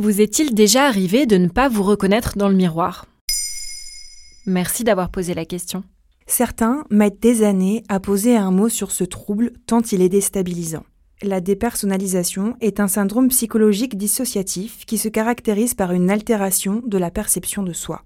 [0.00, 3.04] Vous est-il déjà arrivé de ne pas vous reconnaître dans le miroir?
[4.46, 5.84] Merci d'avoir posé la question.
[6.26, 10.86] Certains mettent des années à poser un mot sur ce trouble tant il est déstabilisant.
[11.20, 17.10] La dépersonnalisation est un syndrome psychologique dissociatif qui se caractérise par une altération de la
[17.10, 18.00] perception de soi.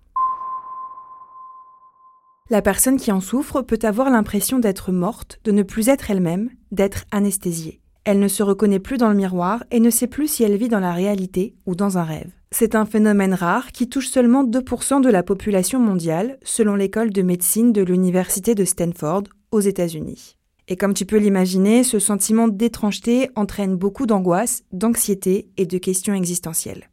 [2.50, 6.50] La personne qui en souffre peut avoir l'impression d'être morte, de ne plus être elle-même,
[6.72, 7.83] d'être anesthésiée.
[8.04, 10.68] Elle ne se reconnaît plus dans le miroir et ne sait plus si elle vit
[10.68, 12.30] dans la réalité ou dans un rêve.
[12.50, 17.22] C'est un phénomène rare qui touche seulement 2% de la population mondiale, selon l'école de
[17.22, 20.36] médecine de l'Université de Stanford, aux États-Unis.
[20.68, 26.14] Et comme tu peux l'imaginer, ce sentiment d'étrangeté entraîne beaucoup d'angoisse, d'anxiété et de questions
[26.14, 26.90] existentielles.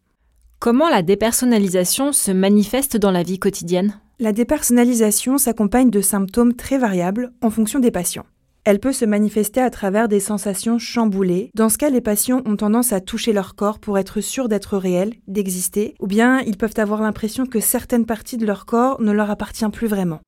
[0.59, 3.99] Comment la dépersonnalisation se manifeste dans la vie quotidienne?
[4.19, 8.25] La dépersonnalisation s'accompagne de symptômes très variables en fonction des patients.
[8.63, 11.49] Elle peut se manifester à travers des sensations chamboulées.
[11.55, 14.77] Dans ce cas, les patients ont tendance à toucher leur corps pour être sûrs d'être
[14.77, 19.11] réels, d'exister, ou bien ils peuvent avoir l'impression que certaines parties de leur corps ne
[19.11, 20.19] leur appartiennent plus vraiment.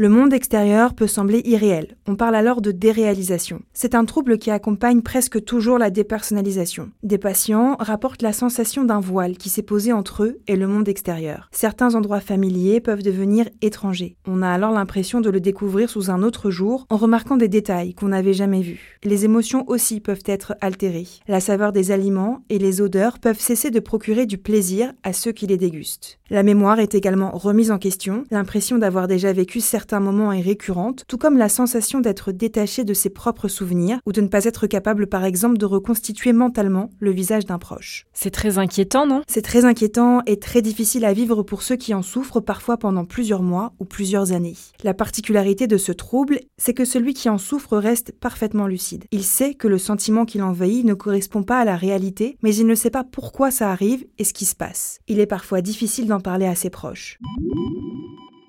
[0.00, 1.96] Le monde extérieur peut sembler irréel.
[2.06, 3.62] On parle alors de déréalisation.
[3.72, 6.90] C'est un trouble qui accompagne presque toujours la dépersonnalisation.
[7.02, 10.88] Des patients rapportent la sensation d'un voile qui s'est posé entre eux et le monde
[10.88, 11.48] extérieur.
[11.50, 14.14] Certains endroits familiers peuvent devenir étrangers.
[14.24, 17.94] On a alors l'impression de le découvrir sous un autre jour en remarquant des détails
[17.94, 19.00] qu'on n'avait jamais vus.
[19.02, 21.08] Les émotions aussi peuvent être altérées.
[21.26, 25.32] La saveur des aliments et les odeurs peuvent cesser de procurer du plaisir à ceux
[25.32, 26.20] qui les dégustent.
[26.30, 31.04] La mémoire est également remise en question, l'impression d'avoir déjà vécu certains moments est récurrente,
[31.08, 34.66] tout comme la sensation d'être détaché de ses propres souvenirs ou de ne pas être
[34.66, 38.06] capable par exemple de reconstituer mentalement le visage d'un proche.
[38.12, 39.22] C'est très inquiétant, non?
[39.26, 43.04] C'est très inquiétant et très difficile à vivre pour ceux qui en souffrent parfois pendant
[43.04, 44.56] plusieurs mois ou plusieurs années.
[44.84, 49.04] La particularité de ce trouble, c'est que celui qui en souffre reste parfaitement lucide.
[49.10, 52.66] Il sait que le sentiment qui l'envahit ne correspond pas à la réalité, mais il
[52.66, 54.98] ne sait pas pourquoi ça arrive et ce qui se passe.
[55.08, 57.18] Il est parfois difficile d'en parler à ses proches.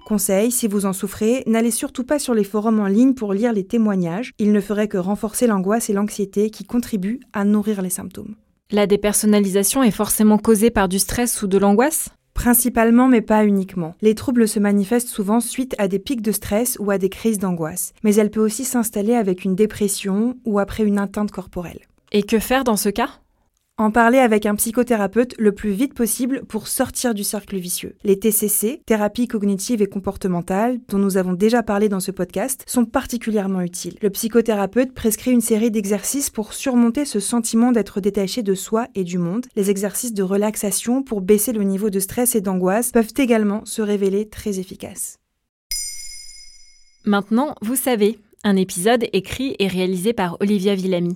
[0.09, 3.53] Conseil, si vous en souffrez, n'allez surtout pas sur les forums en ligne pour lire
[3.53, 7.91] les témoignages, ils ne feraient que renforcer l'angoisse et l'anxiété qui contribuent à nourrir les
[7.91, 8.33] symptômes.
[8.71, 12.09] La dépersonnalisation est forcément causée par du stress ou de l'angoisse?
[12.33, 13.93] Principalement, mais pas uniquement.
[14.01, 17.37] Les troubles se manifestent souvent suite à des pics de stress ou à des crises
[17.37, 21.81] d'angoisse, mais elle peut aussi s'installer avec une dépression ou après une atteinte corporelle.
[22.11, 23.11] Et que faire dans ce cas?
[23.79, 27.95] En parler avec un psychothérapeute le plus vite possible pour sortir du cercle vicieux.
[28.03, 32.83] Les TCC, thérapie cognitive et comportementale, dont nous avons déjà parlé dans ce podcast, sont
[32.83, 33.95] particulièrement utiles.
[34.01, 39.05] Le psychothérapeute prescrit une série d'exercices pour surmonter ce sentiment d'être détaché de soi et
[39.05, 39.45] du monde.
[39.55, 43.81] Les exercices de relaxation pour baisser le niveau de stress et d'angoisse peuvent également se
[43.81, 45.19] révéler très efficaces.
[47.05, 51.15] Maintenant, vous savez, un épisode écrit et réalisé par Olivia Villamy.